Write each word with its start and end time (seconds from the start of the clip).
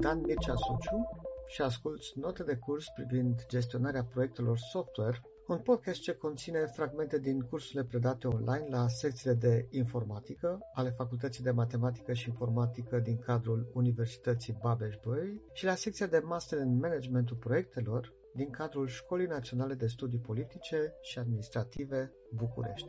Dan 0.00 0.20
Mircea 0.20 0.54
Suciu 0.54 1.08
și 1.46 1.62
asculți 1.62 2.18
note 2.18 2.42
de 2.42 2.54
curs 2.56 2.84
privind 2.94 3.46
gestionarea 3.48 4.04
proiectelor 4.04 4.58
software, 4.58 5.20
un 5.46 5.58
podcast 5.58 6.00
ce 6.00 6.12
conține 6.12 6.66
fragmente 6.74 7.18
din 7.18 7.40
cursurile 7.40 7.84
predate 7.84 8.26
online 8.26 8.66
la 8.70 8.88
secțiile 8.88 9.34
de 9.34 9.66
informatică 9.70 10.58
ale 10.74 10.90
Facultății 10.90 11.44
de 11.44 11.50
Matematică 11.50 12.12
și 12.12 12.28
Informatică 12.28 12.98
din 12.98 13.18
cadrul 13.18 13.70
Universității 13.74 14.58
Babeș-Bolyai 14.60 15.40
și 15.52 15.64
la 15.64 15.74
secția 15.74 16.06
de 16.06 16.22
Master 16.24 16.58
în 16.58 16.78
Managementul 16.78 17.36
Proiectelor 17.36 18.12
din 18.34 18.50
cadrul 18.50 18.86
Școlii 18.86 19.26
Naționale 19.26 19.74
de 19.74 19.86
Studii 19.86 20.18
Politice 20.18 20.94
și 21.00 21.18
Administrative 21.18 22.12
București. 22.34 22.88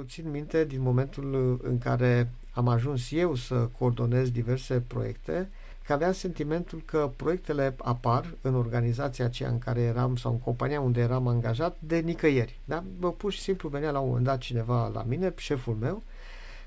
Eu 0.00 0.06
țin 0.06 0.30
minte 0.30 0.64
din 0.64 0.80
momentul 0.80 1.58
în 1.62 1.78
care 1.78 2.30
am 2.52 2.68
ajuns 2.68 3.10
eu 3.12 3.34
să 3.34 3.68
coordonez 3.78 4.30
diverse 4.30 4.82
proiecte, 4.86 5.48
că 5.86 5.92
aveam 5.92 6.12
sentimentul 6.12 6.82
că 6.84 7.10
proiectele 7.16 7.74
apar 7.78 8.34
în 8.40 8.54
organizația 8.54 9.24
aceea 9.24 9.48
în 9.48 9.58
care 9.58 9.80
eram 9.80 10.16
sau 10.16 10.32
în 10.32 10.38
compania 10.38 10.80
unde 10.80 11.00
eram 11.00 11.26
angajat 11.26 11.76
de 11.78 11.98
nicăieri. 11.98 12.58
Da? 12.64 12.84
Bă, 12.98 13.12
pur 13.12 13.32
și 13.32 13.40
simplu 13.40 13.68
venea 13.68 13.90
la 13.90 13.98
un 13.98 14.06
moment 14.08 14.26
dat 14.26 14.38
cineva 14.38 14.88
la 14.88 15.02
mine, 15.02 15.32
șeful 15.36 15.74
meu, 15.74 16.02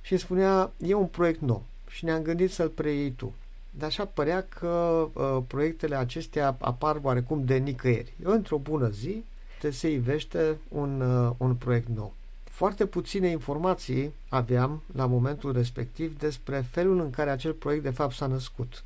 și 0.02 0.12
îmi 0.12 0.22
spunea, 0.22 0.72
e 0.78 0.94
un 0.94 1.08
proiect 1.08 1.42
nou 1.42 1.64
și 1.88 2.06
ne-am 2.06 2.22
gândit 2.22 2.52
să-l 2.52 2.70
preiei 2.70 3.12
tu. 3.12 3.34
Dar 3.72 3.88
așa 3.88 4.06
părea 4.06 4.46
că 4.60 5.08
uh, 5.14 5.38
proiectele 5.48 5.96
acestea 5.96 6.56
apar 6.60 7.00
oarecum 7.02 7.46
de 7.46 7.56
nicăieri. 7.56 8.14
Într-o 8.24 8.58
bună 8.58 8.90
zi 8.90 9.24
te 9.60 9.72
se 9.72 9.92
ivește 9.92 10.58
un, 10.68 11.02
uh, 11.02 11.32
un 11.38 11.56
proiect 11.56 11.88
nou. 11.88 12.14
Foarte 12.54 12.86
puține 12.86 13.28
informații 13.28 14.14
aveam 14.30 14.84
la 14.96 15.06
momentul 15.06 15.52
respectiv 15.54 16.18
despre 16.18 16.66
felul 16.70 17.00
în 17.00 17.10
care 17.10 17.30
acel 17.30 17.54
proiect 17.54 17.84
de 17.84 17.90
fapt 17.90 18.14
s-a 18.14 18.28
născut. 18.28 18.84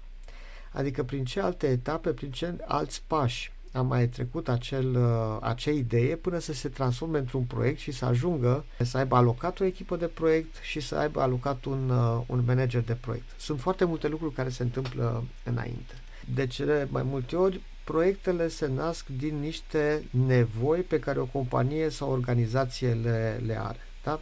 Adică 0.71 1.03
prin 1.03 1.25
ce 1.25 1.39
alte 1.39 1.67
etape, 1.67 2.09
prin 2.09 2.31
ce 2.31 2.55
alți 2.65 3.03
pași 3.07 3.51
a 3.73 3.81
mai 3.81 4.07
trecut 4.07 4.49
acel, 4.49 4.95
uh, 4.95 5.37
acea 5.41 5.71
idee 5.71 6.15
până 6.15 6.39
să 6.39 6.53
se 6.53 6.69
transforme 6.69 7.17
într-un 7.17 7.43
proiect 7.43 7.79
și 7.79 7.91
să 7.91 8.05
ajungă 8.05 8.65
să 8.79 8.97
aibă 8.97 9.15
alocat 9.15 9.59
o 9.59 9.63
echipă 9.63 9.95
de 9.95 10.07
proiect 10.07 10.55
și 10.61 10.79
să 10.79 10.95
aibă 10.95 11.21
alocat 11.21 11.65
un, 11.65 11.89
uh, 11.89 12.21
un 12.27 12.43
manager 12.45 12.81
de 12.81 12.93
proiect. 12.93 13.29
Sunt 13.37 13.59
foarte 13.59 13.85
multe 13.85 14.07
lucruri 14.07 14.33
care 14.33 14.49
se 14.49 14.63
întâmplă 14.63 15.23
înainte. 15.43 15.93
De 16.33 16.47
cele 16.47 16.87
mai 16.91 17.03
multe 17.03 17.35
ori, 17.35 17.61
proiectele 17.91 18.47
se 18.47 18.67
nasc 18.67 19.05
din 19.17 19.39
niște 19.39 20.03
nevoi 20.25 20.79
pe 20.79 20.99
care 20.99 21.19
o 21.19 21.25
companie 21.25 21.89
sau 21.89 22.09
o 22.09 22.11
organizație 22.11 22.93
le, 22.93 23.41
le 23.45 23.59
are. 23.61 23.79
Da? 24.03 24.19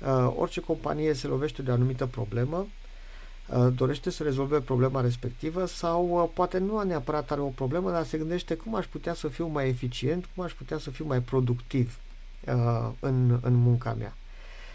Uh, 0.00 0.34
orice 0.36 0.60
companie 0.60 1.12
se 1.12 1.26
lovește 1.26 1.62
de 1.62 1.70
o 1.70 1.74
anumită 1.74 2.06
problemă, 2.06 2.66
Uh, 3.48 3.72
dorește 3.74 4.10
să 4.10 4.22
rezolve 4.22 4.60
problema 4.60 5.00
respectivă 5.00 5.66
sau 5.66 6.22
uh, 6.22 6.30
poate 6.34 6.58
nu 6.58 6.82
neapărat 6.82 7.30
are 7.30 7.40
o 7.40 7.48
problemă, 7.48 7.90
dar 7.90 8.04
se 8.04 8.18
gândește 8.18 8.54
cum 8.54 8.74
aș 8.74 8.86
putea 8.86 9.14
să 9.14 9.28
fiu 9.28 9.46
mai 9.46 9.68
eficient, 9.68 10.28
cum 10.34 10.44
aș 10.44 10.52
putea 10.52 10.78
să 10.78 10.90
fiu 10.90 11.04
mai 11.04 11.20
productiv 11.20 11.98
uh, 12.46 12.90
în, 13.00 13.38
în 13.42 13.54
munca 13.54 13.94
mea. 13.94 14.14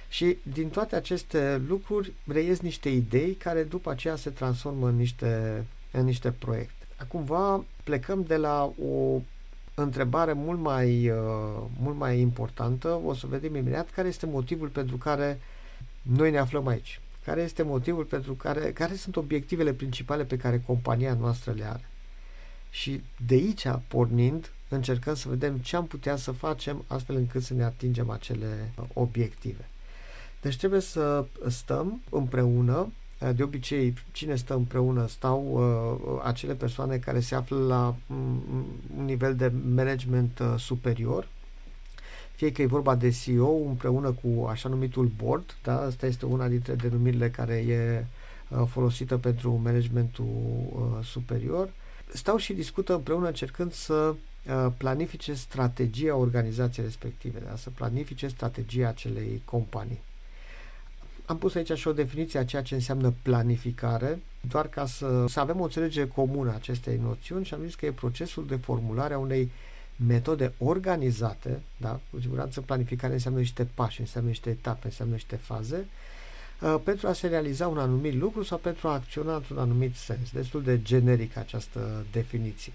Și 0.09 0.37
din 0.43 0.69
toate 0.69 0.95
aceste 0.95 1.61
lucruri 1.67 2.13
reiesc 2.25 2.61
niște 2.61 2.89
idei 2.89 3.33
care 3.33 3.63
după 3.63 3.89
aceea 3.89 4.15
se 4.15 4.29
transformă 4.29 4.87
în 4.87 4.95
niște, 4.95 5.65
în 5.91 6.05
niște 6.05 6.31
proiecte. 6.31 6.76
Acumva 6.97 7.63
plecăm 7.83 8.23
de 8.23 8.35
la 8.35 8.73
o 8.85 9.21
întrebare 9.73 10.33
mult 10.33 10.59
mai, 10.59 11.11
mult 11.79 11.97
mai 11.97 12.19
importantă, 12.19 13.01
o 13.05 13.13
să 13.13 13.27
vedem 13.27 13.55
imediat 13.55 13.89
care 13.89 14.07
este 14.07 14.25
motivul 14.25 14.67
pentru 14.67 14.97
care 14.97 15.39
noi 16.01 16.31
ne 16.31 16.37
aflăm 16.37 16.67
aici 16.67 16.99
care 17.27 17.41
este 17.41 17.63
motivul 17.63 18.03
pentru 18.03 18.33
care, 18.33 18.71
care 18.71 18.95
sunt 18.95 19.15
obiectivele 19.15 19.73
principale 19.73 20.23
pe 20.23 20.37
care 20.37 20.63
compania 20.65 21.13
noastră 21.13 21.51
le 21.51 21.63
are. 21.65 21.89
Și 22.69 23.01
de 23.25 23.33
aici, 23.33 23.67
pornind, 23.87 24.51
încercăm 24.69 25.15
să 25.15 25.29
vedem 25.29 25.57
ce 25.57 25.75
am 25.75 25.87
putea 25.87 26.15
să 26.15 26.31
facem 26.31 26.83
astfel 26.87 27.15
încât 27.15 27.43
să 27.43 27.53
ne 27.53 27.63
atingem 27.63 28.09
acele 28.09 28.71
obiective. 28.93 29.69
Deci 30.41 30.57
trebuie 30.57 30.79
să 30.79 31.25
stăm 31.47 32.01
împreună, 32.09 32.91
de 33.35 33.43
obicei, 33.43 33.93
cine 34.11 34.35
stă 34.35 34.53
împreună? 34.53 35.07
Stau 35.07 35.43
uh, 35.51 36.21
acele 36.23 36.53
persoane 36.53 36.97
care 36.97 37.19
se 37.19 37.35
află 37.35 37.57
la 37.57 37.95
um, 38.07 38.43
un 38.97 39.05
nivel 39.05 39.35
de 39.35 39.51
management 39.73 40.39
uh, 40.39 40.53
superior, 40.57 41.27
fie 42.37 42.51
că 42.51 42.61
e 42.61 42.65
vorba 42.65 42.95
de 42.95 43.09
CEO 43.09 43.55
împreună 43.67 44.11
cu 44.11 44.45
așa 44.45 44.69
numitul 44.69 45.11
board, 45.23 45.55
da? 45.63 45.81
asta 45.81 46.05
este 46.05 46.25
una 46.25 46.47
dintre 46.47 46.73
denumirile 46.73 47.29
care 47.29 47.53
e 47.53 48.05
uh, 48.47 48.67
folosită 48.69 49.17
pentru 49.17 49.59
managementul 49.63 50.25
uh, 50.25 51.05
superior, 51.05 51.69
stau 52.13 52.37
și 52.37 52.53
discută 52.53 52.93
împreună 52.93 53.27
încercând 53.27 53.73
să 53.73 53.93
uh, 53.93 54.67
planifice 54.77 55.33
strategia 55.33 56.15
organizației 56.15 56.85
respective, 56.85 57.39
da? 57.49 57.55
să 57.55 57.69
planifice 57.69 58.27
strategia 58.27 58.87
acelei 58.87 59.41
companii. 59.45 60.01
Am 61.27 61.37
pus 61.37 61.55
aici 61.55 61.71
și 61.71 61.87
o 61.87 61.93
definiție 61.93 62.39
a 62.39 62.45
ceea 62.45 62.61
ce 62.61 62.75
înseamnă 62.75 63.13
planificare, 63.21 64.19
doar 64.41 64.67
ca 64.67 64.85
să, 64.85 65.25
să 65.27 65.39
avem 65.39 65.59
o 65.59 65.63
înțelegere 65.63 66.07
comună 66.07 66.51
a 66.51 66.55
acestei 66.55 66.97
noțiuni 66.97 67.45
și 67.45 67.53
am 67.53 67.61
zis 67.63 67.75
că 67.75 67.85
e 67.85 67.91
procesul 67.91 68.47
de 68.47 68.55
formulare 68.55 69.13
a 69.13 69.17
unei 69.17 69.51
metode 70.07 70.53
organizate, 70.57 71.61
da? 71.77 71.99
cu 72.11 72.19
siguranță 72.19 72.61
planificare 72.61 73.13
înseamnă 73.13 73.39
niște 73.39 73.67
pași, 73.73 73.99
înseamnă 73.99 74.29
niște 74.29 74.49
etape, 74.49 74.85
înseamnă 74.85 75.13
niște 75.13 75.35
faze, 75.35 75.87
uh, 76.61 76.75
pentru 76.83 77.07
a 77.07 77.13
se 77.13 77.27
realiza 77.27 77.67
un 77.67 77.77
anumit 77.77 78.13
lucru 78.13 78.43
sau 78.43 78.57
pentru 78.57 78.87
a 78.87 78.93
acționa 78.93 79.35
într-un 79.35 79.57
anumit 79.57 79.95
sens. 79.95 80.31
Destul 80.31 80.63
de 80.63 80.81
generic 80.81 81.37
această 81.37 82.05
definiție. 82.11 82.73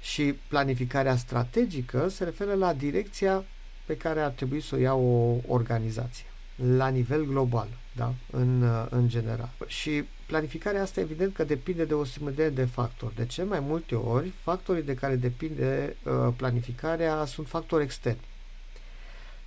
Și 0.00 0.34
planificarea 0.48 1.16
strategică 1.16 2.08
se 2.08 2.24
referă 2.24 2.54
la 2.54 2.72
direcția 2.72 3.44
pe 3.84 3.96
care 3.96 4.20
ar 4.20 4.30
trebui 4.30 4.60
să 4.60 4.74
o 4.74 4.78
ia 4.78 4.94
o 4.94 5.36
organizație 5.46 6.24
la 6.56 6.88
nivel 6.88 7.24
global, 7.24 7.68
da? 7.96 8.14
în, 8.30 8.64
în 8.90 9.08
general. 9.08 9.50
Și 9.66 10.04
planificarea 10.26 10.82
asta 10.82 11.00
evident 11.00 11.34
că 11.34 11.44
depinde 11.44 11.84
de 11.84 11.94
o 11.94 12.04
serie 12.04 12.48
de 12.48 12.64
factori. 12.64 13.14
De 13.14 13.26
ce 13.26 13.42
mai 13.42 13.60
multe 13.60 13.94
ori 13.94 14.32
factorii 14.42 14.82
de 14.82 14.94
care 14.94 15.16
depinde 15.16 15.96
uh, 16.02 16.34
planificarea 16.36 17.24
sunt 17.24 17.48
factori 17.48 17.82
externi. 17.82 18.20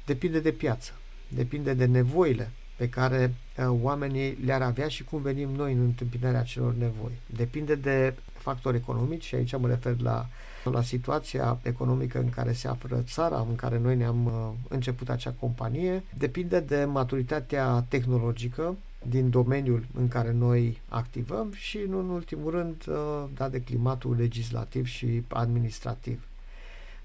Depinde 0.05 0.39
de 0.39 0.51
piață, 0.51 0.91
depinde 1.27 1.73
de 1.73 1.85
nevoile 1.85 2.51
pe 2.75 2.89
care 2.89 3.33
uh, 3.57 3.65
oamenii 3.81 4.37
le-ar 4.45 4.61
avea 4.61 4.87
și 4.87 5.03
cum 5.03 5.21
venim 5.21 5.49
noi 5.49 5.73
în 5.73 5.79
întâmpinarea 5.79 6.39
acelor 6.39 6.73
nevoi. 6.73 7.19
Depinde 7.25 7.75
de 7.75 8.13
factori 8.45 8.77
economici 8.77 9.23
și 9.23 9.35
aici 9.35 9.57
mă 9.57 9.67
refer 9.67 9.95
la, 10.01 10.25
la 10.63 10.81
situația 10.81 11.59
economică 11.63 12.19
în 12.19 12.29
care 12.29 12.53
se 12.53 12.67
află 12.67 13.03
țara 13.07 13.45
în 13.49 13.55
care 13.55 13.79
noi 13.79 13.95
ne-am 13.95 14.25
uh, 14.25 14.33
început 14.67 15.09
acea 15.09 15.33
companie. 15.39 16.03
Depinde 16.17 16.59
de 16.59 16.83
maturitatea 16.83 17.85
tehnologică 17.87 18.75
din 19.09 19.29
domeniul 19.29 19.85
în 19.93 20.07
care 20.07 20.31
noi 20.31 20.81
activăm 20.89 21.51
și, 21.53 21.79
nu 21.89 21.99
în 21.99 22.09
ultimul 22.09 22.51
rând, 22.51 22.83
uh, 22.87 23.23
da, 23.35 23.49
de 23.49 23.61
climatul 23.61 24.15
legislativ 24.15 24.85
și 24.85 25.23
administrativ. 25.27 26.27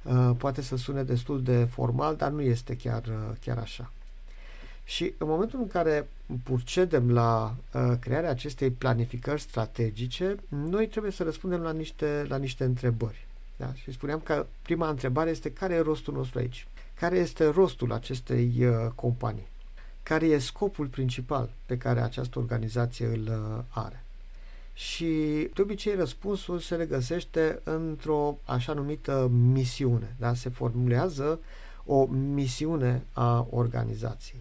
Uh, 0.02 0.30
poate 0.36 0.62
să 0.62 0.76
sune 0.76 1.02
destul 1.02 1.42
de 1.42 1.64
formal, 1.64 2.16
dar 2.16 2.30
nu 2.30 2.40
este 2.40 2.76
chiar, 2.76 3.02
uh, 3.06 3.36
chiar 3.44 3.58
așa. 3.58 3.92
Și 4.84 5.14
în 5.18 5.26
momentul 5.28 5.58
în 5.60 5.68
care 5.68 6.08
procedem 6.42 7.10
la 7.10 7.54
uh, 7.72 7.92
crearea 8.00 8.30
acestei 8.30 8.70
planificări 8.70 9.40
strategice, 9.40 10.36
noi 10.48 10.88
trebuie 10.88 11.12
să 11.12 11.22
răspundem 11.22 11.60
la 11.60 11.72
niște, 11.72 12.24
la 12.28 12.36
niște 12.36 12.64
întrebări. 12.64 13.26
Da? 13.56 13.72
Și 13.74 13.92
spuneam 13.92 14.20
că 14.20 14.46
prima 14.62 14.88
întrebare 14.88 15.30
este 15.30 15.52
care 15.52 15.74
e 15.74 15.80
rostul 15.80 16.14
nostru 16.14 16.38
aici? 16.38 16.66
Care 16.94 17.16
este 17.16 17.46
rostul 17.46 17.92
acestei 17.92 18.52
uh, 18.58 18.90
companii? 18.94 19.48
Care 20.02 20.26
e 20.26 20.38
scopul 20.38 20.86
principal 20.86 21.50
pe 21.66 21.78
care 21.78 22.00
această 22.00 22.38
organizație 22.38 23.06
îl 23.06 23.22
uh, 23.22 23.64
are? 23.68 24.04
Și 24.72 25.04
de 25.54 25.62
obicei 25.62 25.94
răspunsul 25.94 26.58
se 26.58 26.74
regăsește 26.74 27.60
într-o 27.64 28.38
așa 28.44 28.72
numită 28.72 29.30
misiune. 29.32 30.16
Da? 30.18 30.34
Se 30.34 30.48
formulează 30.48 31.38
o 31.84 32.04
misiune 32.06 33.02
a 33.12 33.46
organizației. 33.50 34.40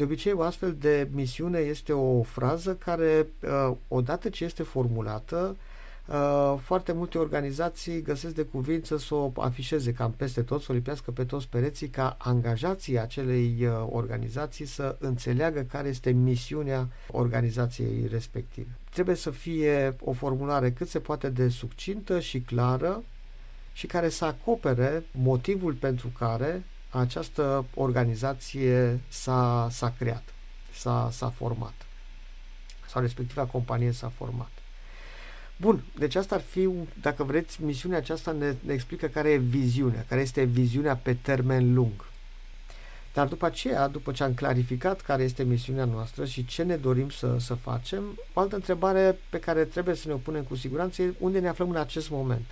De 0.00 0.06
obicei, 0.06 0.32
o 0.32 0.42
astfel 0.42 0.76
de 0.78 1.08
misiune 1.12 1.58
este 1.58 1.92
o 1.92 2.22
frază 2.22 2.74
care, 2.74 3.26
uh, 3.42 3.76
odată 3.88 4.28
ce 4.28 4.44
este 4.44 4.62
formulată, 4.62 5.56
uh, 6.06 6.54
foarte 6.62 6.92
multe 6.92 7.18
organizații 7.18 8.02
găsesc 8.02 8.34
de 8.34 8.42
cuvință 8.42 8.98
să 8.98 9.14
o 9.14 9.32
afișeze 9.36 9.92
cam 9.92 10.12
peste 10.12 10.42
tot, 10.42 10.62
să 10.62 10.72
o 10.72 10.74
lipească 10.74 11.10
pe 11.10 11.24
toți 11.24 11.48
pereții, 11.48 11.88
ca 11.88 12.16
angajații 12.18 12.98
acelei 12.98 13.56
uh, 13.60 13.86
organizații 13.90 14.66
să 14.66 14.96
înțeleagă 14.98 15.60
care 15.60 15.88
este 15.88 16.10
misiunea 16.10 16.88
organizației 17.10 18.06
respective. 18.10 18.78
trebuie 18.92 19.16
să 19.16 19.30
fie 19.30 19.96
o 20.00 20.12
formulare 20.12 20.72
cât 20.72 20.88
se 20.88 20.98
poate 20.98 21.28
de 21.28 21.48
succintă 21.48 22.20
și 22.20 22.40
clară 22.40 23.02
și 23.72 23.86
care 23.86 24.08
să 24.08 24.24
acopere 24.24 25.04
motivul 25.12 25.72
pentru 25.72 26.08
care 26.18 26.62
această 26.90 27.66
organizație 27.74 29.00
s-a, 29.08 29.68
s-a 29.70 29.94
creat, 29.98 30.22
s-a, 30.72 31.08
s-a 31.12 31.28
format 31.28 31.74
sau 32.90 33.00
respectiva 33.00 33.44
companie 33.44 33.92
s-a 33.92 34.12
format. 34.16 34.50
Bun, 35.56 35.84
deci 35.98 36.14
asta 36.14 36.34
ar 36.34 36.40
fi, 36.40 36.68
dacă 37.00 37.24
vreți, 37.24 37.62
misiunea 37.62 37.98
aceasta 37.98 38.32
ne, 38.32 38.54
ne 38.60 38.72
explică 38.72 39.06
care 39.06 39.30
e 39.30 39.36
viziunea, 39.36 40.04
care 40.08 40.20
este 40.20 40.42
viziunea 40.42 40.96
pe 40.96 41.14
termen 41.14 41.74
lung. 41.74 42.08
Dar 43.12 43.26
după 43.26 43.46
aceea, 43.46 43.88
după 43.88 44.12
ce 44.12 44.22
am 44.22 44.34
clarificat 44.34 45.00
care 45.00 45.22
este 45.22 45.42
misiunea 45.42 45.84
noastră 45.84 46.24
și 46.24 46.44
ce 46.44 46.62
ne 46.62 46.76
dorim 46.76 47.10
să, 47.10 47.36
să 47.38 47.54
facem, 47.54 48.18
o 48.32 48.40
altă 48.40 48.54
întrebare 48.54 49.18
pe 49.30 49.38
care 49.38 49.64
trebuie 49.64 49.94
să 49.94 50.08
ne 50.08 50.14
o 50.14 50.16
punem 50.16 50.42
cu 50.42 50.56
siguranță 50.56 51.02
e 51.02 51.14
unde 51.18 51.38
ne 51.38 51.48
aflăm 51.48 51.70
în 51.70 51.76
acest 51.76 52.10
moment. 52.10 52.46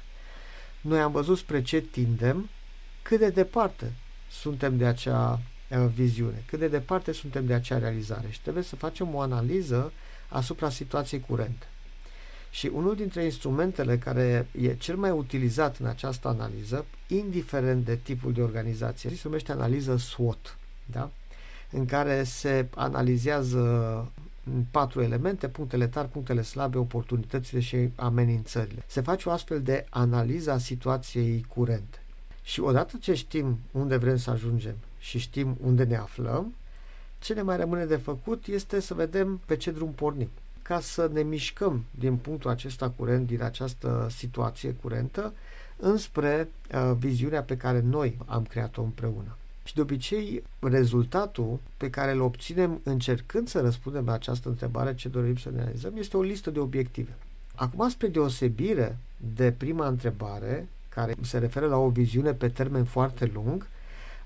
Noi 0.80 1.00
am 1.00 1.12
văzut 1.12 1.38
spre 1.38 1.62
ce 1.62 1.80
tindem, 1.80 2.48
cât 3.02 3.18
de 3.18 3.30
departe 3.30 3.92
suntem 4.30 4.76
de 4.76 4.86
acea 4.86 5.40
uh, 5.70 5.86
viziune, 5.94 6.42
cât 6.46 6.58
de 6.58 6.68
departe 6.68 7.12
suntem 7.12 7.46
de 7.46 7.54
acea 7.54 7.78
realizare 7.78 8.26
și 8.30 8.40
trebuie 8.40 8.62
să 8.62 8.76
facem 8.76 9.14
o 9.14 9.20
analiză 9.20 9.92
asupra 10.28 10.70
situației 10.70 11.20
curente. 11.20 11.66
Și 12.50 12.70
unul 12.74 12.96
dintre 12.96 13.24
instrumentele 13.24 13.98
care 13.98 14.48
e 14.60 14.74
cel 14.74 14.96
mai 14.96 15.10
utilizat 15.10 15.76
în 15.76 15.86
această 15.86 16.28
analiză, 16.28 16.84
indiferent 17.06 17.84
de 17.84 17.96
tipul 17.96 18.32
de 18.32 18.42
organizație, 18.42 19.10
se 19.10 19.20
numește 19.24 19.52
analiză 19.52 19.96
SWOT, 19.96 20.56
da? 20.86 21.10
în 21.70 21.86
care 21.86 22.22
se 22.22 22.66
analizează 22.74 24.12
patru 24.70 25.02
elemente, 25.02 25.48
punctele 25.48 25.86
tari, 25.86 26.08
punctele 26.08 26.42
slabe, 26.42 26.78
oportunitățile 26.78 27.60
și 27.60 27.90
amenințările. 27.94 28.84
Se 28.86 29.00
face 29.00 29.28
o 29.28 29.32
astfel 29.32 29.62
de 29.62 29.86
analiză 29.90 30.50
a 30.50 30.58
situației 30.58 31.44
curente. 31.48 32.02
Și 32.48 32.60
odată 32.60 32.96
ce 33.00 33.14
știm 33.14 33.58
unde 33.70 33.96
vrem 33.96 34.16
să 34.16 34.30
ajungem 34.30 34.74
și 34.98 35.18
știm 35.18 35.56
unde 35.64 35.84
ne 35.84 35.96
aflăm, 35.96 36.54
ce 37.18 37.34
ne 37.34 37.42
mai 37.42 37.56
rămâne 37.56 37.84
de 37.84 37.96
făcut 37.96 38.46
este 38.46 38.80
să 38.80 38.94
vedem 38.94 39.40
pe 39.46 39.56
ce 39.56 39.70
drum 39.70 39.92
pornim 39.92 40.28
ca 40.62 40.80
să 40.80 41.10
ne 41.12 41.22
mișcăm 41.22 41.84
din 41.90 42.16
punctul 42.16 42.50
acesta 42.50 42.90
curent, 42.90 43.26
din 43.26 43.42
această 43.42 44.08
situație 44.10 44.76
curentă, 44.82 45.32
înspre 45.76 46.48
uh, 46.74 46.92
viziunea 46.98 47.42
pe 47.42 47.56
care 47.56 47.80
noi 47.80 48.18
am 48.26 48.42
creat-o 48.42 48.82
împreună. 48.82 49.36
Și 49.64 49.74
de 49.74 49.80
obicei, 49.80 50.42
rezultatul 50.60 51.58
pe 51.76 51.90
care 51.90 52.12
îl 52.12 52.20
obținem 52.20 52.80
încercând 52.82 53.48
să 53.48 53.60
răspundem 53.60 54.04
la 54.04 54.12
această 54.12 54.48
întrebare, 54.48 54.94
ce 54.94 55.08
dorim 55.08 55.36
să 55.36 55.50
ne 55.50 55.62
realizăm, 55.62 55.96
este 55.96 56.16
o 56.16 56.22
listă 56.22 56.50
de 56.50 56.58
obiective. 56.58 57.16
Acum, 57.54 57.88
spre 57.88 58.08
deosebire 58.08 58.98
de 59.34 59.52
prima 59.52 59.86
întrebare, 59.86 60.68
care 60.98 61.14
se 61.20 61.38
referă 61.38 61.66
la 61.66 61.76
o 61.76 61.88
viziune 61.88 62.32
pe 62.32 62.48
termen 62.48 62.84
foarte 62.84 63.30
lung, 63.34 63.66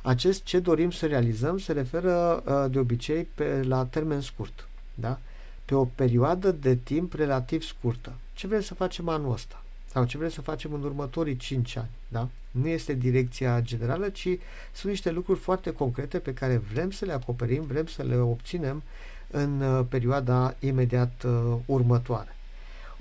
acest 0.03 0.43
ce 0.43 0.59
dorim 0.59 0.91
să 0.91 1.07
realizăm 1.07 1.59
se 1.59 1.73
referă 1.73 2.43
uh, 2.47 2.71
de 2.71 2.79
obicei 2.79 3.29
pe, 3.35 3.63
la 3.63 3.85
termen 3.85 4.21
scurt. 4.21 4.69
Da? 4.95 5.19
pe 5.65 5.75
o 5.75 5.85
perioadă 5.85 6.51
de 6.51 6.75
timp 6.75 7.13
relativ 7.13 7.63
scurtă. 7.63 8.13
Ce 8.35 8.47
vrem 8.47 8.61
să 8.61 8.75
facem 8.75 9.09
anul 9.09 9.33
ăsta? 9.33 9.63
Sau 9.87 10.05
ce 10.05 10.17
vrem 10.17 10.31
să 10.31 10.41
facem 10.41 10.73
în 10.73 10.83
următorii 10.83 11.37
5 11.37 11.77
ani? 11.77 11.91
Da? 12.09 12.29
Nu 12.51 12.69
este 12.69 12.93
direcția 12.93 13.61
generală, 13.61 14.09
ci 14.09 14.29
sunt 14.73 14.93
niște 14.93 15.11
lucruri 15.11 15.39
foarte 15.39 15.73
concrete 15.73 16.19
pe 16.19 16.35
care 16.35 16.57
vrem 16.57 16.91
să 16.91 17.05
le 17.05 17.13
acoperim, 17.13 17.63
vrem 17.63 17.87
să 17.87 18.03
le 18.03 18.17
obținem 18.17 18.83
în 19.31 19.61
uh, 19.61 19.85
perioada 19.89 20.55
imediat 20.61 21.23
uh, 21.27 21.57
următoare. 21.67 22.37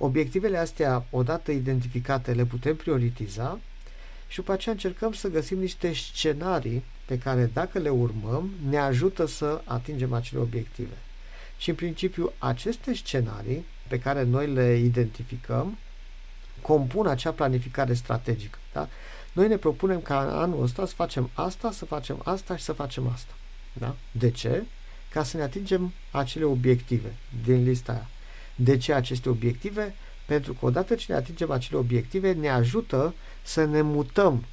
Obiectivele 0.04 0.58
astea, 0.58 1.06
odată 1.10 1.52
identificate, 1.52 2.34
le 2.34 2.46
putem 2.46 2.76
prioritiza 2.76 3.60
și 4.28 4.36
după 4.36 4.52
aceea 4.52 4.74
încercăm 4.74 5.14
să 5.14 5.28
găsim 5.28 5.60
niște 5.60 5.94
scenarii 5.94 6.84
pe 7.06 7.18
care, 7.18 7.50
dacă 7.54 7.80
le 7.80 7.90
urmăm, 7.90 8.50
ne 8.70 8.78
ajută 8.78 9.26
să 9.26 9.62
atingem 9.64 10.14
acele 10.14 10.40
obiective. 10.40 10.98
Și 11.58 11.70
în 11.70 11.76
principiu 11.76 12.32
aceste 12.38 12.94
scenarii 12.94 13.66
pe 13.88 14.00
care 14.00 14.24
noi 14.24 14.48
le 14.48 14.78
identificăm 14.78 15.78
compun 16.62 17.08
acea 17.08 17.32
planificare 17.32 17.94
strategică. 17.94 18.58
Da? 18.74 18.88
Noi 19.34 19.48
ne 19.48 19.58
propunem 19.58 20.02
ca 20.02 20.42
anul 20.42 20.64
ăsta 20.64 20.86
să 20.86 20.94
facem 20.94 21.30
asta, 21.34 21.72
să 21.72 21.86
facem 21.86 22.22
asta 22.24 22.56
și 22.56 22.64
să 22.64 22.74
facem 22.74 23.08
asta. 23.08 23.34
Da? 23.74 23.96
De 24.12 24.32
ce? 24.32 24.64
Ca 25.10 25.24
să 25.24 25.38
ne 25.38 25.44
atingem 25.44 25.94
acele 26.12 26.46
obiective 26.46 27.16
din 27.44 27.64
lista 27.64 27.92
aia. 27.92 28.08
De 28.56 28.78
ce 28.78 28.94
aceste 28.94 29.30
obiective? 29.30 29.96
Pentru 30.26 30.54
că 30.54 30.66
odată 30.66 30.96
ce 30.96 31.06
ne 31.08 31.18
atingem 31.18 31.52
acele 31.52 31.80
obiective, 31.80 32.34
ne 32.34 32.50
ajută 32.50 33.14
să 33.42 33.66
ne 33.66 33.82
mutăm 33.82 34.46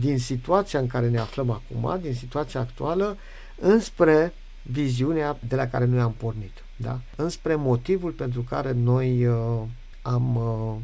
din 0.00 0.18
situația 0.18 0.80
în 0.80 0.86
care 0.86 1.08
ne 1.08 1.18
aflăm 1.18 1.50
acum, 1.50 1.98
din 2.00 2.14
situația 2.14 2.60
actuală, 2.60 3.16
înspre 3.60 4.32
viziunea 4.62 5.38
de 5.48 5.56
la 5.56 5.68
care 5.68 5.84
noi 5.84 6.00
am 6.00 6.12
pornit, 6.12 6.64
da? 6.76 7.00
înspre 7.16 7.54
motivul 7.54 8.10
pentru 8.10 8.42
care 8.42 8.72
noi 8.72 9.26
uh, 9.26 9.62
am 10.02 10.36
uh, 10.36 10.74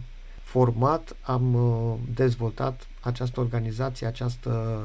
format, 0.43 1.17
am 1.20 1.55
uh, 1.55 1.99
dezvoltat 2.14 2.87
această 3.00 3.41
organizație, 3.41 4.06
această 4.06 4.81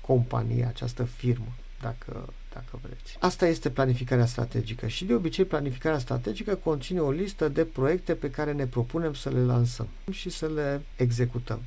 companie, 0.00 0.64
această 0.64 1.04
firmă, 1.04 1.52
dacă, 1.80 2.28
dacă 2.54 2.78
vreți. 2.82 3.16
Asta 3.20 3.46
este 3.46 3.70
planificarea 3.70 4.26
strategică 4.26 4.86
și 4.86 5.04
de 5.04 5.14
obicei 5.14 5.44
planificarea 5.44 5.98
strategică 5.98 6.54
conține 6.54 7.00
o 7.00 7.10
listă 7.10 7.48
de 7.48 7.64
proiecte 7.64 8.14
pe 8.14 8.30
care 8.30 8.52
ne 8.52 8.66
propunem 8.66 9.14
să 9.14 9.30
le 9.30 9.40
lansăm 9.40 9.88
și 10.10 10.30
să 10.30 10.46
le 10.46 10.82
executăm. 10.96 11.60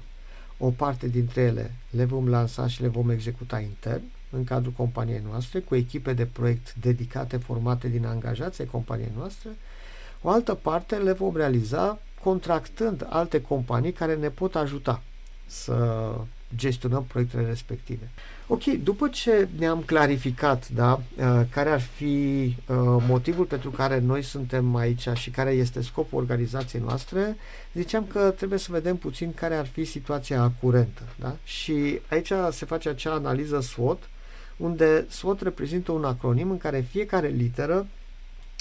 O 0.57 0.69
parte 0.69 1.07
dintre 1.07 1.41
ele 1.41 1.71
le 1.89 2.05
vom 2.05 2.29
lansa 2.29 2.67
și 2.67 2.81
le 2.81 2.87
vom 2.87 3.09
executa 3.09 3.59
intern, 3.59 4.01
în 4.29 4.43
cadrul 4.43 4.71
companiei 4.71 5.21
noastre, 5.29 5.59
cu 5.59 5.75
echipe 5.75 6.13
de 6.13 6.25
proiect 6.25 6.73
dedicate, 6.73 7.37
formate 7.37 7.87
din 7.87 8.05
angajații 8.05 8.65
companiei 8.65 9.11
noastre. 9.15 9.49
O 10.21 10.29
altă 10.29 10.53
parte 10.53 10.95
le 10.95 11.11
vom 11.11 11.35
realiza 11.35 11.99
contractând 12.23 13.07
alte 13.09 13.41
companii 13.41 13.91
care 13.91 14.15
ne 14.15 14.29
pot 14.29 14.55
ajuta 14.55 15.01
să 15.45 16.15
gestionăm 16.55 17.03
proiectele 17.03 17.45
respective. 17.47 18.09
Ok, 18.47 18.63
după 18.63 19.07
ce 19.07 19.47
ne-am 19.57 19.81
clarificat 19.81 20.69
da, 20.69 20.93
uh, 21.17 21.41
care 21.49 21.69
ar 21.69 21.81
fi 21.81 22.45
uh, 22.45 22.75
motivul 23.07 23.45
pentru 23.45 23.69
care 23.69 23.99
noi 23.99 24.21
suntem 24.21 24.75
aici 24.75 25.07
și 25.13 25.29
care 25.29 25.51
este 25.51 25.81
scopul 25.81 26.19
organizației 26.19 26.81
noastre, 26.81 27.37
ziceam 27.73 28.05
că 28.05 28.33
trebuie 28.37 28.59
să 28.59 28.71
vedem 28.71 28.95
puțin 28.95 29.33
care 29.33 29.55
ar 29.55 29.65
fi 29.65 29.85
situația 29.85 30.51
curentă. 30.61 31.01
Da? 31.19 31.35
Și 31.43 31.99
aici 32.09 32.31
se 32.51 32.65
face 32.65 32.89
acea 32.89 33.13
analiză 33.13 33.59
SWOT, 33.59 34.09
unde 34.57 35.05
SWOT 35.09 35.41
reprezintă 35.41 35.91
un 35.91 36.03
acronim 36.03 36.51
în 36.51 36.57
care 36.57 36.87
fiecare 36.89 37.27
literă 37.27 37.87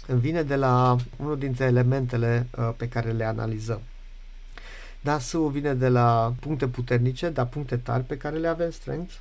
vine 0.07 0.43
de 0.43 0.57
la 0.57 0.97
unul 1.17 1.39
dintre 1.39 1.65
elementele 1.65 2.47
uh, 2.59 2.71
pe 2.77 2.89
care 2.89 3.11
le 3.11 3.25
analizăm. 3.25 3.81
Da, 5.07 5.19
S 5.19 5.35
vine 5.51 5.75
de 5.75 5.89
la 5.89 6.35
puncte 6.41 6.69
puternice, 6.69 7.29
dar 7.29 7.47
puncte 7.47 7.77
tari 7.77 8.03
pe 8.03 8.17
care 8.17 8.37
le 8.37 8.49
avem, 8.49 8.71
strengths. 8.71 9.21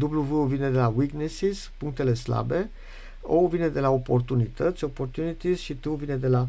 W 0.00 0.44
vine 0.44 0.70
de 0.70 0.76
la 0.76 0.92
weaknesses, 0.96 1.70
punctele 1.76 2.14
slabe. 2.14 2.70
O 3.22 3.48
vine 3.48 3.68
de 3.68 3.80
la 3.80 3.90
oportunități, 3.90 4.84
opportunities 4.84 5.58
și 5.58 5.74
T 5.74 5.86
vine 5.86 6.16
de 6.16 6.28
la 6.28 6.48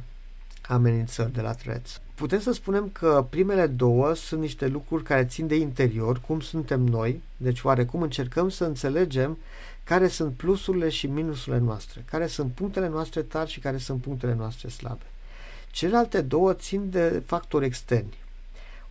amenințări, 0.62 1.34
de 1.34 1.42
la 1.42 1.54
threats. 1.54 2.02
Putem 2.16 2.40
să 2.40 2.52
spunem 2.52 2.90
că 2.92 3.26
primele 3.30 3.68
două 3.68 4.14
sunt 4.14 4.42
niște 4.42 4.68
lucruri 4.68 5.04
care 5.04 5.26
țin 5.26 5.48
de 5.48 5.56
interior, 5.56 6.20
cum 6.20 6.40
suntem 6.40 6.82
noi, 6.82 7.22
deci 7.38 7.64
oarecum 7.64 8.02
încercăm 8.02 8.50
să 8.50 8.66
înțelegem 8.66 9.38
care 9.84 10.08
sunt 10.08 10.34
plusurile 10.34 10.90
și 10.90 11.08
minusurile 11.08 11.62
noastre, 11.62 12.04
care 12.10 12.28
sunt 12.28 12.52
punctele 12.52 12.88
noastre 12.88 13.22
tari 13.22 13.50
și 13.50 13.60
care 13.60 13.78
sunt 13.78 14.02
punctele 14.02 14.34
noastre 14.34 14.70
slabe. 14.70 15.06
Celelalte 15.72 16.22
două 16.22 16.54
țin 16.54 16.90
de 16.90 17.22
factori 17.26 17.66
externi. 17.66 18.18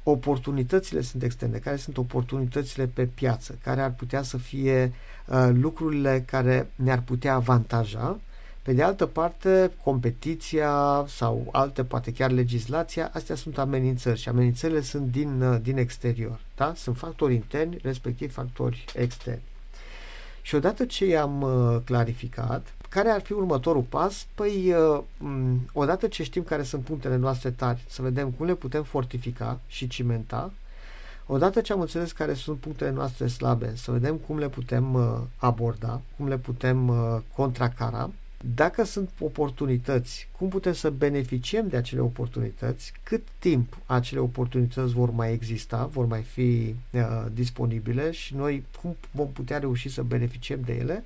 Oportunitățile 0.03 1.01
sunt 1.01 1.23
externe, 1.23 1.59
care 1.59 1.77
sunt 1.77 1.97
oportunitățile 1.97 2.87
pe 2.87 3.05
piață, 3.05 3.59
care 3.63 3.81
ar 3.81 3.93
putea 3.93 4.23
să 4.23 4.37
fie 4.37 4.93
uh, 5.27 5.49
lucrurile 5.53 6.25
care 6.27 6.71
ne-ar 6.75 7.01
putea 7.01 7.35
avantaja 7.35 8.19
pe 8.69 8.75
de 8.75 8.83
altă 8.83 9.07
parte, 9.07 9.71
competiția 9.83 11.05
sau 11.07 11.49
alte, 11.53 11.85
poate 11.85 12.13
chiar 12.13 12.31
legislația, 12.31 13.11
astea 13.13 13.35
sunt 13.35 13.59
amenințări 13.59 14.19
și 14.19 14.29
amenințările 14.29 14.81
sunt 14.81 15.11
din, 15.11 15.43
uh, 15.43 15.59
din 15.63 15.77
exterior. 15.77 16.41
Da? 16.57 16.73
Sunt 16.77 16.97
factori 16.97 17.35
interni, 17.35 17.79
respectiv 17.83 18.33
factori 18.33 18.85
externi. 18.95 19.43
Și 20.43 20.55
odată 20.55 20.85
ce 20.85 21.07
i-am 21.07 21.43
uh, 21.43 21.81
clarificat, 21.85 22.75
care 22.89 23.09
ar 23.09 23.21
fi 23.21 23.33
următorul 23.33 23.83
pas? 23.83 24.27
Păi, 24.35 24.73
uh, 24.73 25.03
odată 25.73 26.07
ce 26.07 26.23
știm 26.23 26.43
care 26.43 26.63
sunt 26.63 26.85
punctele 26.85 27.17
noastre 27.17 27.51
tari, 27.51 27.85
să 27.89 28.03
vedem 28.03 28.31
cum 28.31 28.47
le 28.47 28.55
putem 28.55 28.83
fortifica 28.83 29.61
și 29.67 29.87
cimenta, 29.87 30.53
odată 31.27 31.61
ce 31.61 31.73
am 31.73 31.81
înțeles 31.81 32.13
care 32.13 32.35
sunt 32.35 32.59
punctele 32.59 32.91
noastre 32.91 33.27
slabe, 33.27 33.73
să 33.77 33.91
vedem 33.91 34.17
cum 34.17 34.39
le 34.39 34.49
putem 34.49 34.97
aborda, 35.37 36.01
cum 36.17 36.29
le 36.29 36.39
putem 36.39 36.93
contracara, 37.35 38.11
dacă 38.55 38.85
sunt 38.85 39.11
oportunități, 39.21 40.29
cum 40.39 40.49
putem 40.49 40.73
să 40.73 40.91
beneficiem 40.91 41.69
de 41.69 41.77
acele 41.77 42.01
oportunități, 42.01 42.93
cât 43.03 43.23
timp 43.39 43.79
acele 43.87 44.21
oportunități 44.21 44.93
vor 44.93 45.11
mai 45.11 45.33
exista, 45.33 45.87
vor 45.93 46.07
mai 46.07 46.23
fi 46.23 46.75
uh, 46.91 47.27
disponibile 47.33 48.11
și 48.11 48.35
noi 48.35 48.65
cum 48.83 48.97
vom 49.11 49.33
putea 49.33 49.59
reuși 49.59 49.89
să 49.89 50.03
beneficiem 50.03 50.61
de 50.65 50.73
ele, 50.73 51.05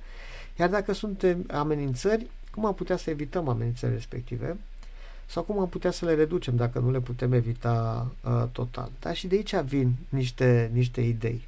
iar 0.59 0.69
dacă 0.69 0.93
sunt 0.93 1.25
amenințări, 1.51 2.25
cum 2.51 2.65
am 2.65 2.73
putea 2.73 2.97
să 2.97 3.09
evităm 3.09 3.47
amenințările 3.47 3.97
respective 3.97 4.57
sau 5.25 5.43
cum 5.43 5.59
am 5.59 5.69
putea 5.69 5.91
să 5.91 6.05
le 6.05 6.13
reducem 6.13 6.55
dacă 6.55 6.79
nu 6.79 6.91
le 6.91 6.99
putem 6.99 7.33
evita 7.33 8.07
uh, 8.23 8.43
total. 8.51 8.91
Dar 8.99 9.15
și 9.15 9.27
de 9.27 9.35
aici 9.35 9.55
vin 9.55 9.95
niște, 10.09 10.69
niște 10.73 11.01
idei. 11.01 11.47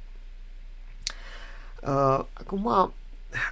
Uh, 1.82 2.24
acum, 2.32 2.92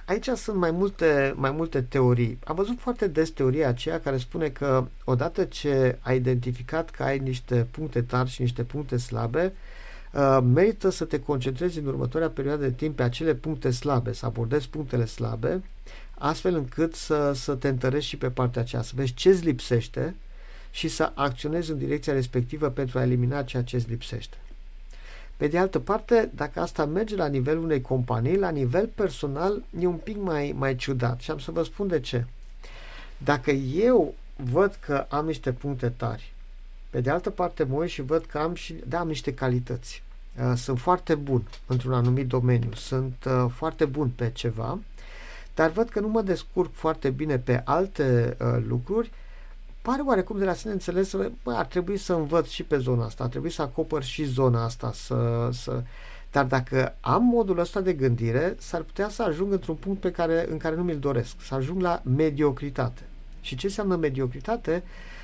aici 0.05 0.27
sunt 0.27 0.57
mai 0.57 0.71
multe, 0.71 1.33
mai 1.35 1.51
multe 1.51 1.81
teorii. 1.81 2.39
Am 2.43 2.55
văzut 2.55 2.79
foarte 2.79 3.07
des 3.07 3.29
teoria 3.29 3.67
aceea 3.67 3.99
care 3.99 4.17
spune 4.17 4.49
că 4.49 4.85
odată 5.03 5.43
ce 5.43 5.97
ai 6.01 6.15
identificat 6.15 6.89
că 6.89 7.03
ai 7.03 7.19
niște 7.19 7.67
puncte 7.71 8.01
tari 8.01 8.29
și 8.29 8.41
niște 8.41 8.63
puncte 8.63 8.97
slabe, 8.97 9.43
uh, 9.45 9.51
merită 10.43 10.89
să 10.89 11.05
te 11.05 11.19
concentrezi 11.19 11.79
în 11.79 11.85
următoarea 11.85 12.29
perioadă 12.29 12.61
de 12.61 12.71
timp 12.71 12.95
pe 12.95 13.03
acele 13.03 13.33
puncte 13.33 13.71
slabe, 13.71 14.13
să 14.13 14.25
abordezi 14.25 14.69
punctele 14.69 15.05
slabe, 15.05 15.63
astfel 16.17 16.55
încât 16.55 16.95
să, 16.95 17.31
să 17.33 17.55
te 17.55 17.67
întărești 17.67 18.09
și 18.09 18.17
pe 18.17 18.29
partea 18.29 18.61
aceea, 18.61 18.81
să 18.81 18.91
vezi 18.95 19.13
ce 19.13 19.29
îți 19.29 19.45
lipsește 19.45 20.15
și 20.71 20.87
să 20.87 21.11
acționezi 21.13 21.71
în 21.71 21.77
direcția 21.77 22.13
respectivă 22.13 22.69
pentru 22.69 22.99
a 22.99 23.01
elimina 23.01 23.43
ceea 23.43 23.63
ce 23.63 23.75
îți 23.75 23.89
lipsește. 23.89 24.37
Pe 25.37 25.47
de 25.47 25.57
altă 25.57 25.79
parte, 25.79 26.31
dacă 26.35 26.59
asta 26.59 26.85
merge 26.85 27.15
la 27.15 27.27
nivelul 27.27 27.63
unei 27.63 27.81
companii, 27.81 28.37
la 28.37 28.49
nivel 28.49 28.89
personal 28.95 29.63
e 29.79 29.85
un 29.85 29.95
pic 29.95 30.17
mai, 30.17 30.53
mai 30.57 30.75
ciudat 30.75 31.19
și 31.19 31.31
am 31.31 31.39
să 31.39 31.51
vă 31.51 31.63
spun 31.63 31.87
de 31.87 31.99
ce. 31.99 32.25
Dacă 33.17 33.51
eu 33.51 34.15
văd 34.35 34.77
că 34.85 35.05
am 35.09 35.25
niște 35.25 35.51
puncte 35.51 35.89
tari, 35.89 36.33
pe 36.89 37.01
de 37.01 37.09
altă 37.09 37.29
parte 37.29 37.63
mă 37.63 37.75
uit 37.75 37.89
și 37.89 38.01
văd 38.01 38.25
că 38.25 38.37
am 38.37 38.53
și 38.53 38.75
da, 38.87 38.99
am 38.99 39.07
niște 39.07 39.33
calități. 39.33 40.03
Uh, 40.39 40.53
sunt 40.55 40.79
foarte 40.79 41.15
bun 41.15 41.47
într-un 41.65 41.93
anumit 41.93 42.27
domeniu, 42.27 42.73
sunt 42.73 43.25
uh, 43.27 43.45
foarte 43.53 43.85
bun 43.85 44.09
pe 44.15 44.31
ceva, 44.33 44.79
dar 45.53 45.69
văd 45.69 45.89
că 45.89 45.99
nu 45.99 46.07
mă 46.07 46.21
descurc 46.21 46.73
foarte 46.73 47.09
bine 47.09 47.37
pe 47.37 47.61
alte 47.65 48.37
uh, 48.39 48.63
lucruri 48.67 49.11
pare 49.85 50.01
oarecum 50.01 50.37
de 50.37 50.45
la 50.45 50.53
sine 50.53 50.71
înțeles 50.71 51.09
să, 51.09 51.31
bă, 51.43 51.53
ar 51.53 51.65
trebui 51.65 51.97
să 51.97 52.13
învăț 52.13 52.47
și 52.47 52.63
pe 52.63 52.77
zona 52.77 53.05
asta, 53.05 53.23
ar 53.23 53.29
trebui 53.29 53.49
să 53.49 53.61
acopăr 53.61 54.03
și 54.03 54.23
zona 54.23 54.63
asta, 54.63 54.91
să, 54.93 55.49
să... 55.53 55.83
Dar 56.31 56.45
dacă 56.45 56.95
am 56.99 57.23
modul 57.23 57.59
ăsta 57.59 57.81
de 57.81 57.93
gândire, 57.93 58.55
s-ar 58.57 58.81
putea 58.81 59.09
să 59.09 59.23
ajung 59.23 59.51
într-un 59.51 59.75
punct 59.75 60.01
pe 60.01 60.11
care, 60.11 60.45
în 60.49 60.57
care 60.57 60.75
nu 60.75 60.83
mi-l 60.83 60.99
doresc, 60.99 61.35
să 61.41 61.55
ajung 61.55 61.81
la 61.81 62.01
mediocritate. 62.15 63.01
Și 63.41 63.55
ce 63.55 63.65
înseamnă 63.65 63.95
mediocritate? 63.95 64.83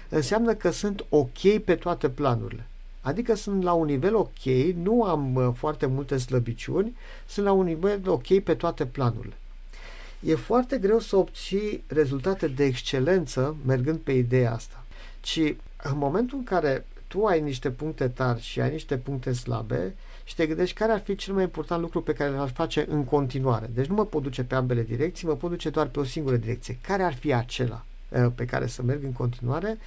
Înseamnă 0.09 0.53
că 0.53 0.71
sunt 0.71 1.05
ok 1.09 1.57
pe 1.65 1.75
toate 1.75 2.09
planurile. 2.09 2.67
Adică 3.01 3.35
sunt 3.35 3.63
la 3.63 3.73
un 3.73 3.85
nivel 3.85 4.15
ok, 4.15 4.43
nu 4.75 5.03
am 5.03 5.35
uh, 5.35 5.49
foarte 5.55 5.85
multe 5.85 6.17
slăbiciuni, 6.17 6.95
sunt 7.27 7.45
la 7.45 7.51
un 7.51 7.65
nivel 7.65 8.01
ok 8.05 8.39
pe 8.39 8.53
toate 8.53 8.85
planurile 8.85 9.33
e 10.21 10.35
foarte 10.35 10.77
greu 10.77 10.99
să 10.99 11.15
obții 11.15 11.83
rezultate 11.87 12.47
de 12.47 12.63
excelență 12.63 13.55
mergând 13.65 13.99
pe 13.99 14.11
ideea 14.11 14.53
asta. 14.53 14.85
Ci 15.19 15.39
în 15.83 15.97
momentul 15.97 16.37
în 16.37 16.43
care 16.43 16.85
tu 17.07 17.25
ai 17.25 17.41
niște 17.41 17.69
puncte 17.69 18.07
tari 18.07 18.41
și 18.41 18.61
ai 18.61 18.71
niște 18.71 18.97
puncte 18.97 19.33
slabe 19.33 19.95
și 20.23 20.35
te 20.35 20.47
gândești 20.47 20.75
care 20.75 20.91
ar 20.91 20.99
fi 20.99 21.15
cel 21.15 21.33
mai 21.33 21.43
important 21.43 21.81
lucru 21.81 22.01
pe 22.01 22.13
care 22.13 22.31
l-ar 22.31 22.49
face 22.49 22.85
în 22.89 23.03
continuare. 23.03 23.69
Deci 23.73 23.85
nu 23.85 23.95
mă 23.95 24.05
pot 24.05 24.21
duce 24.21 24.43
pe 24.43 24.55
ambele 24.55 24.83
direcții, 24.83 25.27
mă 25.27 25.35
pot 25.35 25.49
duce 25.49 25.69
doar 25.69 25.87
pe 25.87 25.99
o 25.99 26.03
singură 26.03 26.35
direcție. 26.35 26.77
Care 26.81 27.03
ar 27.03 27.13
fi 27.13 27.33
acela 27.33 27.85
uh, 28.09 28.27
pe 28.35 28.45
care 28.45 28.67
să 28.67 28.81
merg 28.81 29.03
în 29.03 29.13
continuare? 29.13 29.77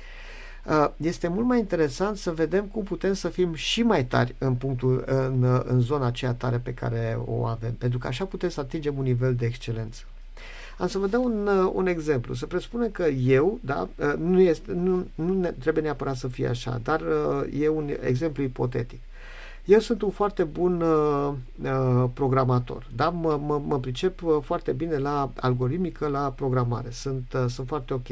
Uh, 0.66 0.88
este 0.96 1.28
mult 1.28 1.46
mai 1.46 1.58
interesant 1.58 2.16
să 2.16 2.30
vedem 2.30 2.64
cum 2.64 2.82
putem 2.82 3.12
să 3.12 3.28
fim 3.28 3.54
și 3.54 3.82
mai 3.82 4.04
tari 4.04 4.34
în, 4.38 4.54
punctul, 4.54 5.04
în, 5.06 5.62
în 5.64 5.80
zona 5.80 6.06
aceea 6.06 6.32
tare 6.32 6.58
pe 6.58 6.74
care 6.74 7.18
o 7.24 7.44
avem, 7.44 7.72
pentru 7.72 7.98
că 7.98 8.06
așa 8.06 8.24
putem 8.24 8.48
să 8.48 8.60
atingem 8.60 8.98
un 8.98 9.02
nivel 9.02 9.34
de 9.34 9.46
excelență. 9.46 10.02
Am 10.78 10.86
să 10.86 10.98
vă 10.98 11.06
dau 11.06 11.24
un, 11.24 11.46
uh, 11.46 11.70
un 11.74 11.86
exemplu. 11.86 12.34
Să 12.34 12.46
presupune 12.46 12.88
că 12.88 13.02
eu, 13.06 13.58
da, 13.62 13.88
uh, 13.96 14.12
nu, 14.18 14.40
este, 14.40 14.72
nu, 14.72 15.06
nu 15.14 15.34
ne, 15.34 15.50
trebuie 15.50 15.82
neapărat 15.82 16.16
să 16.16 16.28
fie 16.28 16.48
așa, 16.48 16.80
dar 16.82 17.00
uh, 17.00 17.60
e 17.60 17.68
un 17.68 17.90
exemplu 18.00 18.42
ipotetic. 18.42 19.00
Eu 19.64 19.78
sunt 19.78 20.02
un 20.02 20.10
foarte 20.10 20.44
bun 20.44 20.80
uh, 20.80 21.32
uh, 21.62 22.04
programator, 22.14 22.86
da? 22.94 23.08
mă, 23.08 23.40
mă, 23.46 23.62
mă 23.66 23.78
pricep 23.80 24.20
foarte 24.42 24.72
bine 24.72 24.96
la 24.98 25.30
algoritmică, 25.40 26.06
la 26.06 26.32
programare, 26.36 26.90
sunt, 26.90 27.32
uh, 27.34 27.44
sunt 27.48 27.66
foarte 27.66 27.94
ok. 27.94 28.08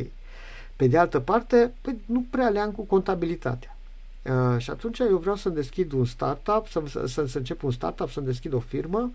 Pe 0.77 0.87
de 0.87 0.99
altă 0.99 1.21
parte, 1.21 1.73
păi, 1.81 2.01
nu 2.07 2.25
prea 2.31 2.49
le 2.49 2.59
am 2.59 2.71
cu 2.71 2.83
contabilitatea. 2.83 3.77
Uh, 4.23 4.59
și 4.59 4.71
atunci 4.71 4.99
eu 4.99 5.17
vreau 5.17 5.37
să 5.37 5.49
deschid 5.49 5.93
un 5.93 6.05
startup, 6.05 6.67
să, 6.69 7.07
să, 7.07 7.27
să 7.27 7.39
încep 7.39 7.63
un 7.63 7.71
startup, 7.71 8.11
să 8.11 8.21
deschid 8.21 8.53
o 8.53 8.61
firmă 8.61 9.11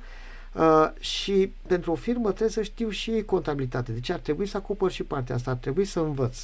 Uh, 0.57 0.89
și 0.99 1.51
pentru 1.67 1.91
o 1.91 1.95
firmă 1.95 2.27
trebuie 2.27 2.49
să 2.49 2.61
știu 2.61 2.89
și 2.89 3.23
contabilitate. 3.25 3.91
Deci 3.91 4.09
ar 4.09 4.19
trebui 4.19 4.45
să 4.45 4.57
acopăr 4.57 4.91
și 4.91 5.03
partea 5.03 5.35
asta, 5.35 5.51
ar 5.51 5.57
trebui 5.57 5.85
să 5.85 5.99
învăț. 5.99 6.37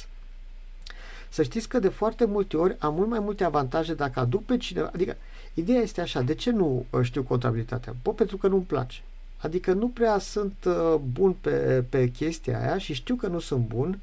Să 1.28 1.42
știți 1.42 1.68
că 1.68 1.78
de 1.78 1.88
foarte 1.88 2.24
multe 2.24 2.56
ori 2.56 2.76
am 2.78 2.94
mult 2.94 3.08
mai 3.08 3.18
multe 3.18 3.44
avantaje 3.44 3.94
dacă 3.94 4.20
aduc 4.20 4.44
pe 4.44 4.56
cineva. 4.56 4.90
Adică, 4.94 5.16
ideea 5.54 5.80
este 5.80 6.00
așa, 6.00 6.22
de 6.22 6.34
ce 6.34 6.50
nu 6.50 6.86
uh, 6.90 7.00
știu 7.02 7.22
contabilitatea? 7.22 7.94
Bă, 8.02 8.12
pentru 8.12 8.36
că 8.36 8.48
nu-mi 8.48 8.62
place. 8.62 9.02
Adică 9.36 9.72
nu 9.72 9.88
prea 9.88 10.18
sunt 10.18 10.54
uh, 10.66 10.94
bun 11.12 11.32
pe, 11.40 11.84
pe 11.88 12.10
chestia 12.10 12.60
aia 12.60 12.78
și 12.78 12.92
știu 12.92 13.14
că 13.14 13.26
nu 13.26 13.38
sunt 13.38 13.66
bun. 13.66 13.98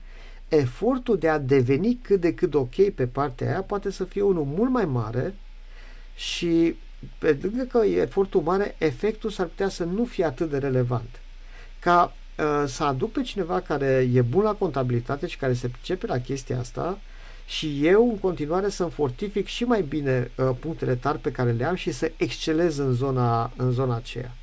Efortul 0.54 1.18
de 1.18 1.30
a 1.30 1.38
deveni 1.38 2.00
cât 2.02 2.22
de 2.22 2.34
cât 2.34 2.54
ok 2.54 2.90
pe 2.96 3.08
partea 3.08 3.48
aia 3.48 3.62
poate 3.62 3.92
să 3.92 4.04
fie 4.04 4.22
unul 4.22 4.46
mult 4.46 4.72
mai 4.72 4.86
mare 4.86 5.36
și 6.16 6.76
pe 7.18 7.38
lângă 7.42 7.64
că 7.64 7.86
e 7.86 8.02
efortul 8.02 8.42
mare, 8.42 8.76
efectul 8.78 9.30
s-ar 9.30 9.46
putea 9.46 9.70
să 9.70 9.84
nu 9.84 10.06
fie 10.06 10.26
atât 10.26 10.50
de 10.50 10.58
relevant. 10.58 11.20
Ca 11.80 12.14
uh, 12.38 12.64
să 12.68 12.84
aduc 12.84 13.12
pe 13.12 13.22
cineva 13.22 13.60
care 13.60 14.10
e 14.14 14.22
bun 14.22 14.44
la 14.44 14.54
contabilitate 14.54 15.28
și 15.28 15.38
care 15.38 15.54
se 15.54 15.68
pricepe 15.68 16.06
la 16.08 16.20
chestia 16.20 16.60
asta 16.60 17.00
și 17.46 17.88
eu 17.88 18.10
în 18.10 18.18
continuare 18.18 18.70
să-mi 18.70 18.92
fortific 18.92 19.48
și 19.48 19.64
mai 19.64 19.82
bine 19.82 20.32
uh, 20.36 20.50
punctele 20.60 20.96
tari 20.96 21.20
pe 21.20 21.32
care 21.32 21.52
le 21.52 21.66
am 21.66 21.76
și 21.76 21.92
să 21.92 22.12
excelez 22.18 22.78
în 22.78 22.94
zona, 22.94 23.52
în 23.56 23.72
zona 23.72 23.96
aceea. 23.96 24.36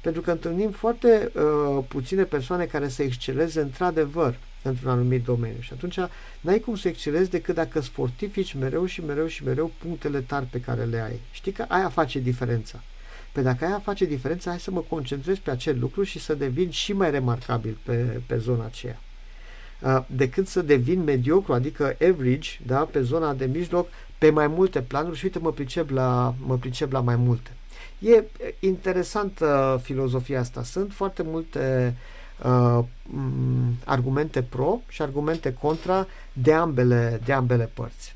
Pentru 0.00 0.20
că 0.20 0.30
întâlnim 0.30 0.70
foarte 0.70 1.32
uh, 1.34 1.84
puține 1.88 2.22
persoane 2.22 2.64
care 2.64 2.88
să 2.88 3.02
exceleze 3.02 3.60
într-adevăr 3.60 4.36
într-un 4.68 4.90
anumit 4.90 5.24
domeniu. 5.24 5.60
Și 5.60 5.72
atunci 5.72 5.98
n-ai 6.40 6.58
cum 6.58 6.76
să 6.76 6.88
excelezi 6.88 7.30
decât 7.30 7.54
dacă 7.54 7.78
îți 7.78 7.88
fortifici 7.88 8.54
mereu 8.54 8.84
și 8.86 9.04
mereu 9.04 9.26
și 9.26 9.44
mereu 9.44 9.70
punctele 9.78 10.20
tari 10.20 10.46
pe 10.46 10.60
care 10.60 10.84
le 10.84 11.00
ai. 11.00 11.20
Știi 11.30 11.52
că 11.52 11.64
aia 11.68 11.88
face 11.88 12.18
diferența. 12.18 12.82
Pe 13.32 13.42
dacă 13.42 13.64
aia 13.64 13.78
face 13.78 14.04
diferența, 14.04 14.50
hai 14.50 14.60
să 14.60 14.70
mă 14.70 14.80
concentrez 14.88 15.38
pe 15.38 15.50
acel 15.50 15.78
lucru 15.78 16.02
și 16.02 16.18
să 16.18 16.34
devin 16.34 16.70
și 16.70 16.92
mai 16.92 17.10
remarcabil 17.10 17.78
pe, 17.82 18.20
pe 18.26 18.38
zona 18.38 18.64
aceea. 18.64 19.00
Decât 20.06 20.46
să 20.46 20.62
devin 20.62 21.02
mediocru, 21.02 21.52
adică 21.52 21.84
average, 21.84 22.50
da, 22.66 22.78
pe 22.78 23.02
zona 23.02 23.34
de 23.34 23.44
mijloc, 23.44 23.88
pe 24.18 24.30
mai 24.30 24.46
multe 24.46 24.82
planuri 24.82 25.16
și 25.16 25.24
uite, 25.24 25.38
mă 25.38 25.52
pricep 25.52 25.90
la, 25.90 26.34
mă 26.46 26.58
pricep 26.58 26.92
la 26.92 27.00
mai 27.00 27.16
multe. 27.16 27.50
E 27.98 28.24
interesantă 28.60 29.80
filozofia 29.82 30.40
asta. 30.40 30.62
Sunt 30.62 30.92
foarte 30.92 31.22
multe 31.22 31.94
uh, 31.96 32.22
argumente 33.84 34.42
pro 34.42 34.80
și 34.88 35.02
argumente 35.02 35.52
contra 35.52 36.06
de 36.32 36.52
ambele, 36.52 37.20
de 37.24 37.32
ambele 37.32 37.70
părți. 37.74 38.14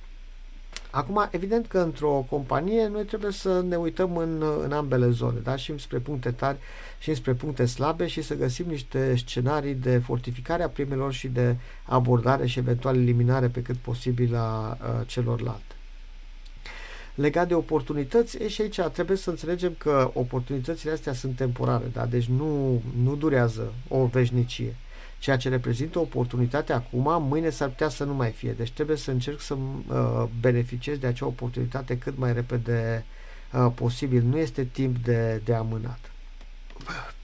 Acum, 0.90 1.28
evident 1.30 1.66
că 1.66 1.78
într-o 1.78 2.26
companie 2.30 2.88
noi 2.88 3.04
trebuie 3.04 3.32
să 3.32 3.64
ne 3.68 3.76
uităm 3.76 4.16
în, 4.16 4.42
în 4.64 4.72
ambele 4.72 5.10
zone, 5.10 5.38
da? 5.42 5.56
și 5.56 5.78
spre 5.78 5.98
puncte 5.98 6.30
tari 6.30 6.58
și 6.98 7.14
spre 7.14 7.32
puncte 7.32 7.66
slabe 7.66 8.06
și 8.06 8.22
să 8.22 8.34
găsim 8.34 8.66
niște 8.68 9.16
scenarii 9.16 9.74
de 9.74 9.98
fortificare 9.98 10.62
a 10.62 10.68
primelor 10.68 11.12
și 11.12 11.28
de 11.28 11.56
abordare 11.84 12.46
și 12.46 12.58
eventual 12.58 12.96
eliminare 12.96 13.48
pe 13.48 13.62
cât 13.62 13.76
posibil 13.76 14.34
a, 14.34 14.40
a 14.40 15.04
celorlalte 15.06 15.67
legat 17.20 17.48
de 17.48 17.54
oportunități, 17.54 18.42
e 18.42 18.48
și 18.48 18.60
aici 18.60 18.80
trebuie 18.80 19.16
să 19.16 19.30
înțelegem 19.30 19.74
că 19.78 20.10
oportunitățile 20.14 20.92
astea 20.92 21.12
sunt 21.12 21.36
temporare, 21.36 21.84
da? 21.92 22.06
deci 22.06 22.24
nu, 22.24 22.82
nu 23.02 23.16
durează 23.16 23.72
o 23.88 24.06
veșnicie. 24.06 24.76
Ceea 25.18 25.36
ce 25.36 25.48
reprezintă 25.48 25.98
o 25.98 26.02
oportunitate 26.02 26.72
acum, 26.72 27.22
mâine 27.28 27.50
s-ar 27.50 27.68
putea 27.68 27.88
să 27.88 28.04
nu 28.04 28.14
mai 28.14 28.30
fie. 28.30 28.52
Deci 28.52 28.70
trebuie 28.70 28.96
să 28.96 29.10
încerc 29.10 29.40
să 29.40 29.54
uh, 29.54 30.24
beneficiez 30.40 30.98
de 30.98 31.06
acea 31.06 31.26
oportunitate 31.26 31.98
cât 31.98 32.18
mai 32.18 32.32
repede 32.32 33.04
uh, 33.52 33.72
posibil. 33.74 34.22
Nu 34.22 34.38
este 34.38 34.64
timp 34.64 34.96
de, 34.98 35.40
de 35.44 35.54
amânat. 35.54 36.10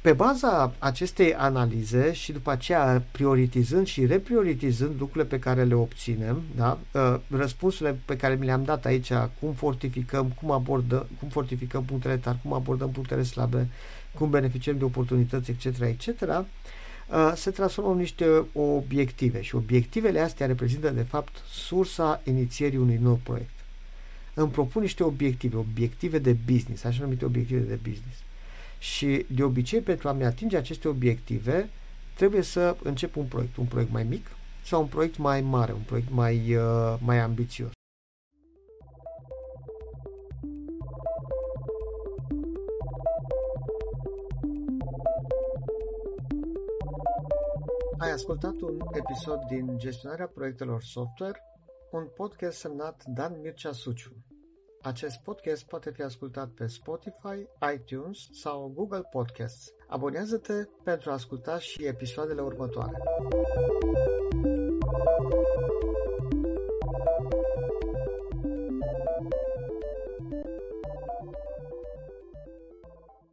Pe 0.04 0.12
baza 0.12 0.74
acestei 0.78 1.34
analize 1.34 2.12
și 2.12 2.32
după 2.32 2.50
aceea 2.50 3.04
prioritizând 3.10 3.86
și 3.86 4.06
reprioritizând 4.06 4.94
lucrurile 4.98 5.24
pe 5.24 5.38
care 5.38 5.64
le 5.64 5.74
obținem, 5.74 6.42
da? 6.56 6.78
Uh, 6.92 7.20
răspunsurile 7.30 7.98
pe 8.04 8.16
care 8.16 8.34
mi 8.34 8.44
le-am 8.44 8.64
dat 8.64 8.84
aici, 8.84 9.12
cum 9.40 9.52
fortificăm, 9.52 10.28
cum 10.40 10.50
abordăm, 10.50 11.06
cum 11.18 11.28
fortificăm 11.28 11.84
punctele 11.84 12.16
tari, 12.16 12.38
cum 12.42 12.52
abordăm 12.52 12.90
punctele 12.90 13.22
slabe, 13.22 13.68
cum 14.14 14.30
beneficiem 14.30 14.78
de 14.78 14.84
oportunități, 14.84 15.50
etc., 15.50 15.80
etc., 15.80 16.20
uh, 16.20 17.32
se 17.34 17.50
transformă 17.50 17.90
în 17.90 17.96
niște 17.96 18.46
obiective 18.52 19.40
și 19.40 19.54
obiectivele 19.54 20.20
astea 20.20 20.46
reprezintă 20.46 20.90
de 20.90 21.02
fapt 21.02 21.36
sursa 21.50 22.20
inițierii 22.24 22.78
unui 22.78 22.98
nou 23.02 23.20
proiect. 23.22 23.54
Îmi 24.34 24.50
propun 24.50 24.82
niște 24.82 25.02
obiective, 25.02 25.56
obiective 25.56 26.18
de 26.18 26.36
business, 26.52 26.84
așa 26.84 27.02
numite 27.02 27.24
obiective 27.24 27.60
de 27.60 27.78
business. 27.82 28.16
Și 28.84 29.26
de 29.34 29.42
obicei 29.42 29.80
pentru 29.80 30.08
a-mi 30.08 30.24
atinge 30.24 30.56
aceste 30.56 30.88
obiective 30.88 31.70
trebuie 32.14 32.42
să 32.42 32.76
încep 32.82 33.16
un 33.16 33.24
proiect, 33.26 33.56
un 33.56 33.64
proiect 33.64 33.92
mai 33.92 34.04
mic 34.04 34.26
sau 34.64 34.80
un 34.80 34.86
proiect 34.86 35.16
mai 35.16 35.40
mare, 35.40 35.72
un 35.72 35.80
proiect 35.80 36.10
mai, 36.10 36.54
uh, 36.54 36.96
mai 37.00 37.18
ambițios. 37.18 37.70
Ai 47.98 48.10
ascultat 48.10 48.60
un 48.60 48.80
episod 48.92 49.38
din 49.48 49.78
Gestionarea 49.78 50.26
proiectelor 50.26 50.82
software, 50.82 51.40
un 51.90 52.08
podcast 52.16 52.58
semnat 52.58 53.04
Dan 53.06 53.40
Mircea 53.42 53.72
Suciu. 53.72 54.23
Acest 54.84 55.20
podcast 55.22 55.66
poate 55.66 55.90
fi 55.90 56.02
ascultat 56.02 56.48
pe 56.48 56.66
Spotify, 56.66 57.48
iTunes 57.74 58.28
sau 58.32 58.72
Google 58.74 59.02
Podcasts. 59.10 59.72
Abonează-te 59.88 60.64
pentru 60.82 61.10
a 61.10 61.12
asculta 61.12 61.58
și 61.58 61.84
episoadele 61.84 62.40
următoare. 62.40 62.92